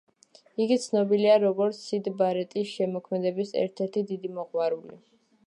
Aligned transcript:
იგი 0.63 0.77
ცნობილია, 0.85 1.35
როგორც 1.43 1.81
სიდ 1.89 2.09
ბარეტის 2.23 2.73
შემოქმედების 2.79 3.55
ერთ-ერთი 3.67 4.05
დიდი 4.15 4.35
მოყვარული. 4.41 5.01